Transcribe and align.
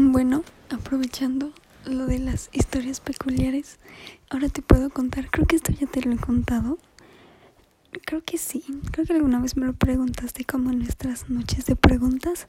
Bueno, 0.00 0.44
aprovechando 0.70 1.52
lo 1.84 2.06
de 2.06 2.20
las 2.20 2.50
historias 2.52 3.00
peculiares, 3.00 3.80
ahora 4.30 4.48
te 4.48 4.62
puedo 4.62 4.90
contar, 4.90 5.28
creo 5.28 5.44
que 5.44 5.56
esto 5.56 5.72
ya 5.72 5.88
te 5.88 6.00
lo 6.02 6.12
he 6.12 6.16
contado. 6.16 6.78
Creo 8.06 8.22
que 8.24 8.38
sí, 8.38 8.62
creo 8.92 9.06
que 9.06 9.14
alguna 9.14 9.40
vez 9.40 9.56
me 9.56 9.66
lo 9.66 9.72
preguntaste 9.72 10.44
como 10.44 10.70
en 10.70 10.78
nuestras 10.78 11.28
noches 11.28 11.66
de 11.66 11.74
preguntas, 11.74 12.46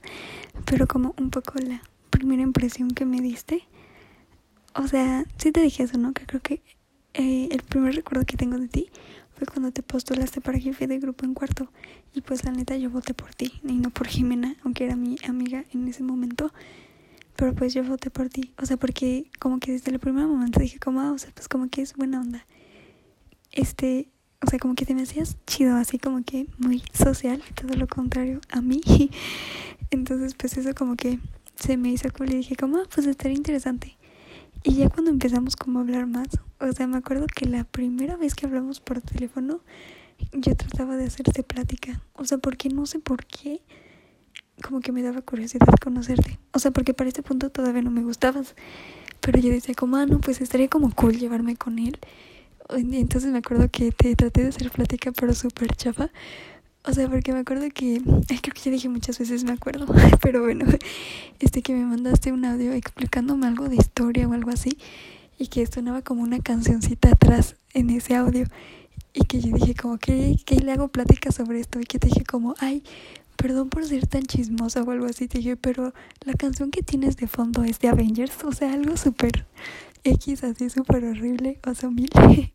pero 0.64 0.86
como 0.86 1.12
un 1.18 1.30
poco 1.30 1.58
la 1.58 1.82
primera 2.10 2.40
impresión 2.40 2.92
que 2.92 3.04
me 3.04 3.20
diste. 3.20 3.64
O 4.76 4.86
sea, 4.86 5.24
sí 5.36 5.50
te 5.50 5.60
dije 5.60 5.82
eso, 5.82 5.98
¿no? 5.98 6.12
Que 6.12 6.26
creo 6.26 6.40
que 6.40 6.62
eh, 7.14 7.48
el 7.50 7.62
primer 7.62 7.96
recuerdo 7.96 8.26
que 8.26 8.36
tengo 8.36 8.58
de 8.58 8.68
ti 8.68 8.90
fue 9.34 9.48
cuando 9.48 9.72
te 9.72 9.82
postulaste 9.82 10.40
para 10.40 10.60
jefe 10.60 10.86
de 10.86 11.00
grupo 11.00 11.24
en 11.24 11.34
cuarto. 11.34 11.72
Y 12.14 12.20
pues 12.20 12.44
la 12.44 12.52
neta 12.52 12.76
yo 12.76 12.90
voté 12.90 13.12
por 13.12 13.34
ti 13.34 13.60
y 13.64 13.72
no 13.72 13.90
por 13.90 14.06
Jimena, 14.06 14.54
aunque 14.62 14.84
era 14.84 14.94
mi 14.94 15.16
amiga 15.26 15.64
en 15.72 15.88
ese 15.88 16.04
momento 16.04 16.52
pero 17.40 17.54
pues 17.54 17.72
yo 17.72 17.82
voté 17.82 18.10
por 18.10 18.28
ti. 18.28 18.52
O 18.60 18.66
sea, 18.66 18.76
porque 18.76 19.30
como 19.38 19.60
que 19.60 19.72
desde 19.72 19.90
el 19.90 19.98
primer 19.98 20.26
momento 20.26 20.60
dije 20.60 20.78
como, 20.78 21.00
ah, 21.00 21.10
o 21.12 21.16
sea, 21.16 21.30
pues 21.32 21.48
como 21.48 21.70
que 21.70 21.80
es 21.80 21.94
buena 21.94 22.20
onda. 22.20 22.44
Este, 23.50 24.10
o 24.42 24.46
sea, 24.46 24.58
como 24.58 24.74
que 24.74 24.84
te 24.84 24.94
me 24.94 25.04
hacías 25.04 25.38
chido, 25.46 25.76
así 25.76 25.98
como 25.98 26.22
que 26.22 26.48
muy 26.58 26.82
social, 26.92 27.42
todo 27.54 27.74
lo 27.76 27.88
contrario 27.88 28.42
a 28.50 28.60
mí. 28.60 28.82
Entonces, 29.90 30.34
pues 30.34 30.58
eso 30.58 30.74
como 30.74 30.96
que 30.96 31.18
se 31.54 31.78
me 31.78 31.88
hizo 31.88 32.10
cool 32.12 32.30
y 32.30 32.36
dije 32.36 32.56
como, 32.56 32.76
ah, 32.76 32.86
pues 32.94 33.06
estaría 33.06 33.38
interesante. 33.38 33.96
Y 34.62 34.74
ya 34.74 34.90
cuando 34.90 35.10
empezamos 35.10 35.56
como 35.56 35.78
a 35.78 35.82
hablar 35.82 36.06
más, 36.06 36.28
o 36.60 36.70
sea, 36.72 36.86
me 36.88 36.98
acuerdo 36.98 37.26
que 37.26 37.46
la 37.46 37.64
primera 37.64 38.18
vez 38.18 38.34
que 38.34 38.44
hablamos 38.44 38.80
por 38.80 39.00
teléfono, 39.00 39.62
yo 40.32 40.54
trataba 40.56 40.98
de 40.98 41.06
hacerte 41.06 41.42
plática. 41.42 42.02
O 42.12 42.26
sea, 42.26 42.36
porque 42.36 42.68
no 42.68 42.84
sé 42.84 42.98
por 42.98 43.24
qué 43.24 43.62
como 44.60 44.80
que 44.80 44.92
me 44.92 45.02
daba 45.02 45.22
curiosidad 45.22 45.66
conocerte. 45.82 46.38
O 46.52 46.58
sea, 46.58 46.70
porque 46.70 46.94
para 46.94 47.08
este 47.08 47.22
punto 47.22 47.50
todavía 47.50 47.82
no 47.82 47.90
me 47.90 48.02
gustabas. 48.02 48.54
Pero 49.20 49.38
yo 49.38 49.50
decía 49.50 49.74
como, 49.74 49.96
ah, 49.96 50.06
no, 50.06 50.20
pues 50.20 50.40
estaría 50.40 50.68
como 50.68 50.94
cool 50.94 51.18
llevarme 51.18 51.56
con 51.56 51.78
él. 51.78 51.98
Entonces 52.70 53.30
me 53.32 53.38
acuerdo 53.38 53.68
que 53.70 53.92
te 53.92 54.14
traté 54.16 54.42
de 54.42 54.48
hacer 54.48 54.70
plática, 54.70 55.12
pero 55.12 55.34
súper 55.34 55.74
chafa. 55.74 56.10
O 56.82 56.92
sea, 56.92 57.08
porque 57.10 57.32
me 57.32 57.40
acuerdo 57.40 57.66
que, 57.74 58.00
creo 58.26 58.54
que 58.54 58.60
ya 58.64 58.70
dije 58.70 58.88
muchas 58.88 59.18
veces, 59.18 59.44
me 59.44 59.52
acuerdo, 59.52 59.86
pero 60.22 60.40
bueno, 60.42 60.64
este 61.38 61.60
que 61.60 61.74
me 61.74 61.84
mandaste 61.84 62.32
un 62.32 62.44
audio 62.46 62.72
explicándome 62.72 63.46
algo 63.46 63.68
de 63.68 63.76
historia 63.76 64.26
o 64.26 64.32
algo 64.32 64.50
así, 64.50 64.78
y 65.38 65.48
que 65.48 65.66
sonaba 65.66 66.00
como 66.00 66.22
una 66.22 66.40
cancioncita 66.40 67.10
atrás 67.10 67.56
en 67.74 67.90
ese 67.90 68.14
audio, 68.14 68.46
y 69.12 69.24
que 69.24 69.40
yo 69.40 69.54
dije 69.54 69.74
como, 69.74 69.98
que, 69.98 70.36
que 70.46 70.56
le 70.56 70.72
hago 70.72 70.88
plática 70.88 71.32
sobre 71.32 71.60
esto? 71.60 71.80
Y 71.80 71.84
que 71.84 71.98
te 71.98 72.06
dije 72.08 72.24
como, 72.24 72.54
ay, 72.60 72.82
perdón 73.40 73.70
por 73.70 73.86
ser 73.86 74.06
tan 74.06 74.22
chismosa 74.22 74.82
o 74.82 74.90
algo 74.90 75.06
así, 75.06 75.26
te 75.26 75.38
dije, 75.38 75.56
pero 75.56 75.94
la 76.24 76.34
canción 76.34 76.70
que 76.70 76.82
tienes 76.82 77.16
de 77.16 77.26
fondo 77.26 77.64
es 77.64 77.78
de 77.78 77.88
Avengers, 77.88 78.44
o 78.44 78.52
sea, 78.52 78.72
algo 78.72 78.98
súper 78.98 79.46
X, 80.04 80.44
así 80.44 80.68
súper 80.68 81.04
horrible, 81.04 81.58
o 81.66 81.74
sea, 81.74 81.88
mil. 81.90 82.10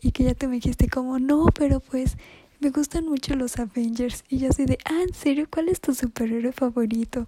y 0.00 0.10
que 0.12 0.24
ya 0.24 0.34
te 0.34 0.48
me 0.48 0.54
dijiste 0.54 0.88
como, 0.88 1.18
no, 1.18 1.46
pero 1.54 1.80
pues 1.80 2.16
me 2.60 2.70
gustan 2.70 3.06
mucho 3.06 3.34
los 3.36 3.58
Avengers. 3.58 4.24
Y 4.28 4.38
yo 4.38 4.48
así 4.48 4.64
de, 4.64 4.78
ah, 4.86 5.02
¿en 5.06 5.12
serio? 5.12 5.46
¿Cuál 5.50 5.68
es 5.68 5.82
tu 5.82 5.94
superhéroe 5.94 6.52
favorito? 6.52 7.26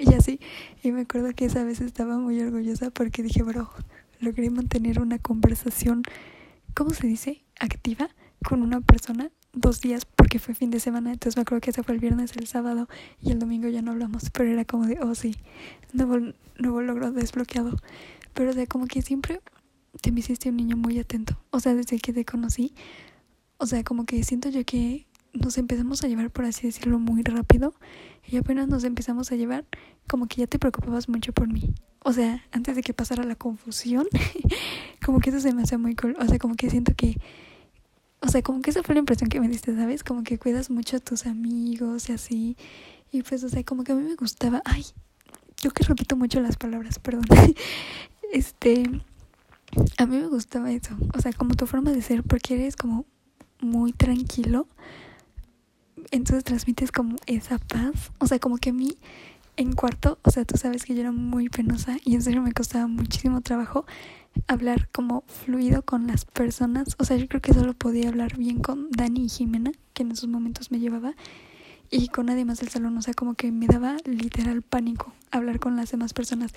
Y 0.00 0.12
así, 0.14 0.40
y 0.82 0.90
me 0.90 1.02
acuerdo 1.02 1.32
que 1.34 1.44
esa 1.44 1.62
vez 1.62 1.80
estaba 1.80 2.18
muy 2.18 2.40
orgullosa 2.40 2.90
porque 2.90 3.22
dije, 3.22 3.44
bro, 3.44 3.70
logré 4.18 4.50
mantener 4.50 5.00
una 5.00 5.18
conversación, 5.18 6.02
¿cómo 6.74 6.90
se 6.90 7.06
dice? 7.06 7.44
Activa 7.60 8.08
con 8.44 8.62
una 8.62 8.80
persona 8.80 9.30
dos 9.52 9.80
días 9.80 10.06
porque 10.32 10.38
fue 10.38 10.54
fin 10.54 10.70
de 10.70 10.80
semana, 10.80 11.12
entonces 11.12 11.36
me 11.36 11.42
acuerdo 11.42 11.60
que 11.60 11.72
ese 11.72 11.82
fue 11.82 11.92
el 11.92 12.00
viernes, 12.00 12.32
el 12.38 12.46
sábado 12.46 12.88
y 13.20 13.32
el 13.32 13.38
domingo 13.38 13.68
ya 13.68 13.82
no 13.82 13.90
hablamos, 13.90 14.30
pero 14.30 14.48
era 14.48 14.64
como 14.64 14.86
de, 14.86 14.98
oh 15.02 15.14
sí, 15.14 15.36
nuevo, 15.92 16.32
nuevo 16.58 16.80
logro 16.80 17.12
desbloqueado, 17.12 17.76
pero 18.32 18.54
de 18.54 18.66
como 18.66 18.86
que 18.86 19.02
siempre 19.02 19.42
te 20.00 20.10
me 20.10 20.20
hiciste 20.20 20.48
un 20.48 20.56
niño 20.56 20.78
muy 20.78 20.98
atento, 20.98 21.38
o 21.50 21.60
sea, 21.60 21.74
desde 21.74 21.98
que 21.98 22.14
te 22.14 22.24
conocí, 22.24 22.72
o 23.58 23.66
sea, 23.66 23.84
como 23.84 24.06
que 24.06 24.24
siento 24.24 24.48
yo 24.48 24.64
que 24.64 25.06
nos 25.34 25.58
empezamos 25.58 26.02
a 26.02 26.08
llevar, 26.08 26.30
por 26.30 26.46
así 26.46 26.66
decirlo, 26.66 26.98
muy 26.98 27.22
rápido 27.24 27.74
y 28.26 28.38
apenas 28.38 28.68
nos 28.68 28.84
empezamos 28.84 29.32
a 29.32 29.36
llevar, 29.36 29.66
como 30.08 30.28
que 30.28 30.36
ya 30.36 30.46
te 30.46 30.58
preocupabas 30.58 31.10
mucho 31.10 31.34
por 31.34 31.46
mí. 31.46 31.74
O 32.04 32.14
sea, 32.14 32.42
antes 32.52 32.74
de 32.74 32.82
que 32.82 32.94
pasara 32.94 33.22
la 33.24 33.34
confusión, 33.34 34.06
como 35.04 35.20
que 35.20 35.28
eso 35.28 35.40
se 35.40 35.52
me 35.52 35.60
hace 35.60 35.76
muy 35.76 35.94
cool. 35.94 36.16
O 36.18 36.26
sea, 36.26 36.38
como 36.38 36.54
que 36.54 36.70
siento 36.70 36.94
que 36.96 37.18
o 38.22 38.28
sea, 38.28 38.42
como 38.42 38.62
que 38.62 38.70
esa 38.70 38.82
fue 38.82 38.94
la 38.94 39.00
impresión 39.00 39.28
que 39.28 39.40
me 39.40 39.48
diste, 39.48 39.74
¿sabes? 39.74 40.04
Como 40.04 40.22
que 40.22 40.38
cuidas 40.38 40.70
mucho 40.70 40.96
a 40.96 41.00
tus 41.00 41.26
amigos 41.26 42.08
y 42.08 42.12
así. 42.12 42.56
Y 43.10 43.22
pues, 43.22 43.42
o 43.42 43.48
sea, 43.48 43.64
como 43.64 43.82
que 43.82 43.92
a 43.92 43.94
mí 43.96 44.02
me 44.02 44.14
gustaba. 44.14 44.62
Ay, 44.64 44.86
yo 45.60 45.72
que 45.72 45.82
repito 45.82 46.16
mucho 46.16 46.40
las 46.40 46.56
palabras, 46.56 46.98
perdón. 46.98 47.24
este. 48.32 48.84
A 49.98 50.06
mí 50.06 50.18
me 50.18 50.28
gustaba 50.28 50.70
eso. 50.70 50.96
O 51.14 51.20
sea, 51.20 51.32
como 51.32 51.54
tu 51.54 51.66
forma 51.66 51.92
de 51.92 52.02
ser, 52.02 52.22
porque 52.22 52.54
eres 52.54 52.76
como 52.76 53.06
muy 53.60 53.92
tranquilo. 53.92 54.68
Entonces 56.10 56.44
transmites 56.44 56.92
como 56.92 57.16
esa 57.26 57.58
paz. 57.58 58.12
O 58.18 58.26
sea, 58.26 58.38
como 58.38 58.58
que 58.58 58.70
a 58.70 58.72
mí 58.72 58.96
en 59.56 59.72
cuarto, 59.72 60.18
o 60.22 60.30
sea, 60.30 60.44
tú 60.44 60.56
sabes 60.56 60.84
que 60.84 60.94
yo 60.94 61.00
era 61.00 61.12
muy 61.12 61.48
penosa 61.48 61.96
y 62.04 62.14
en 62.14 62.22
serio 62.22 62.42
me 62.42 62.52
costaba 62.52 62.86
muchísimo 62.86 63.40
trabajo 63.40 63.84
hablar 64.46 64.88
como 64.90 65.24
fluido 65.26 65.82
con 65.82 66.06
las 66.06 66.24
personas. 66.24 66.96
O 66.98 67.04
sea, 67.04 67.16
yo 67.16 67.28
creo 67.28 67.40
que 67.40 67.54
solo 67.54 67.74
podía 67.74 68.08
hablar 68.08 68.36
bien 68.36 68.60
con 68.60 68.90
Dani 68.90 69.24
y 69.24 69.28
Jimena, 69.28 69.72
que 69.94 70.02
en 70.02 70.12
esos 70.12 70.28
momentos 70.28 70.70
me 70.70 70.78
llevaba, 70.78 71.14
y 71.90 72.08
con 72.08 72.26
nadie 72.26 72.44
más 72.44 72.60
del 72.60 72.70
salón. 72.70 72.96
O 72.96 73.02
sea, 73.02 73.14
como 73.14 73.34
que 73.34 73.52
me 73.52 73.66
daba 73.66 73.96
literal 74.04 74.62
pánico 74.62 75.12
hablar 75.30 75.60
con 75.60 75.76
las 75.76 75.90
demás 75.90 76.14
personas. 76.14 76.52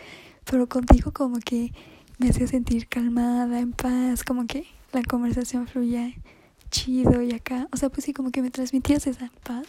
Pero 0.49 0.67
contigo 0.67 1.11
como 1.11 1.39
que 1.39 1.73
me 2.17 2.29
hacía 2.29 2.47
sentir 2.47 2.87
calmada, 2.87 3.59
en 3.59 3.73
paz, 3.73 4.23
como 4.23 4.47
que 4.47 4.65
la 4.93 5.03
conversación 5.03 5.67
fluía 5.67 6.13
chido 6.71 7.21
y 7.21 7.33
acá. 7.33 7.67
O 7.71 7.77
sea, 7.77 7.89
pues 7.89 8.05
sí, 8.05 8.13
como 8.13 8.31
que 8.31 8.41
me 8.41 8.51
transmitías 8.51 9.07
esa 9.07 9.31
paz. 9.43 9.67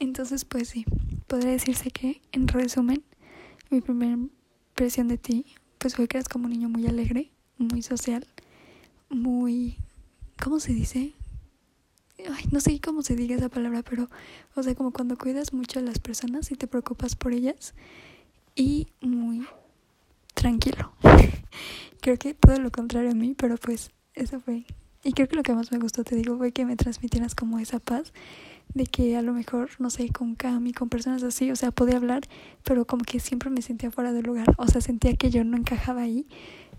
Entonces, 0.00 0.44
pues 0.44 0.68
sí, 0.68 0.84
podría 1.26 1.52
decirse 1.52 1.90
que, 1.90 2.20
en 2.32 2.48
resumen, 2.48 3.02
mi 3.70 3.80
primera 3.80 4.12
impresión 4.12 5.08
de 5.08 5.18
ti 5.18 5.46
pues 5.84 5.96
fue 5.96 6.08
que 6.08 6.16
eras 6.16 6.30
como 6.30 6.46
un 6.46 6.52
niño 6.52 6.70
muy 6.70 6.86
alegre, 6.86 7.30
muy 7.58 7.82
social, 7.82 8.26
muy... 9.10 9.76
¿Cómo 10.42 10.58
se 10.58 10.72
dice? 10.72 11.12
Ay, 12.20 12.44
no 12.50 12.60
sé 12.60 12.80
cómo 12.80 13.02
se 13.02 13.14
diga 13.14 13.36
esa 13.36 13.50
palabra, 13.50 13.82
pero, 13.82 14.08
o 14.54 14.62
sea, 14.62 14.74
como 14.74 14.94
cuando 14.94 15.18
cuidas 15.18 15.52
mucho 15.52 15.80
a 15.80 15.82
las 15.82 15.98
personas 15.98 16.50
y 16.50 16.54
te 16.54 16.66
preocupas 16.66 17.16
por 17.16 17.34
ellas 17.34 17.74
y 18.54 18.86
muy 19.02 19.46
tranquilo. 20.32 20.94
creo 22.00 22.16
que 22.16 22.32
todo 22.32 22.58
lo 22.60 22.72
contrario 22.72 23.10
a 23.10 23.14
mí, 23.14 23.34
pero 23.36 23.58
pues 23.58 23.90
eso 24.14 24.40
fue. 24.40 24.64
Y 25.04 25.12
creo 25.12 25.28
que 25.28 25.36
lo 25.36 25.42
que 25.42 25.54
más 25.54 25.70
me 25.70 25.78
gustó, 25.78 26.02
te 26.02 26.16
digo, 26.16 26.38
fue 26.38 26.52
que 26.52 26.64
me 26.64 26.76
transmitieras 26.76 27.34
como 27.34 27.58
esa 27.58 27.78
paz 27.78 28.12
de 28.72 28.86
que 28.86 29.16
a 29.16 29.22
lo 29.22 29.34
mejor, 29.34 29.68
no 29.78 29.90
sé, 29.90 30.08
con 30.08 30.34
Cami, 30.34 30.72
con 30.72 30.88
personas 30.88 31.22
así, 31.22 31.50
o 31.50 31.56
sea, 31.56 31.70
podía 31.70 31.96
hablar, 31.96 32.22
pero 32.64 32.86
como 32.86 33.04
que 33.04 33.20
siempre 33.20 33.50
me 33.50 33.60
sentía 33.60 33.90
fuera 33.90 34.12
del 34.12 34.24
lugar, 34.24 34.54
o 34.56 34.66
sea, 34.66 34.80
sentía 34.80 35.14
que 35.14 35.30
yo 35.30 35.44
no 35.44 35.58
encajaba 35.58 36.00
ahí. 36.00 36.26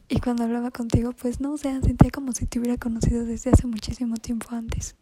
Y 0.10 0.20
cuando 0.20 0.44
hablaba 0.44 0.72
contigo, 0.72 1.14
pues 1.14 1.40
no, 1.40 1.54
o 1.54 1.58
sea, 1.58 1.80
sentía 1.82 2.10
como 2.10 2.32
si 2.32 2.46
te 2.48 2.60
hubiera 2.60 2.78
conocido 2.78 3.26
desde 3.26 3.52
hace 3.52 3.68
muchísimo 3.68 4.18
tiempo 4.18 4.48
antes. 4.52 4.96